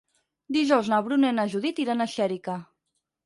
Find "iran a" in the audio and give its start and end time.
1.85-2.09